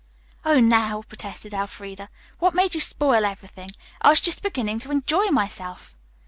"Oh, 0.43 0.59
now," 0.59 1.03
protested 1.03 1.53
Elfreda, 1.53 2.09
"what 2.39 2.55
made 2.55 2.73
you 2.73 2.79
spoil 2.81 3.23
everything? 3.23 3.69
I 4.01 4.09
was 4.09 4.19
just 4.19 4.41
beginning 4.41 4.79
to 4.79 4.89
enjoy 4.89 5.25
myself." 5.27 5.93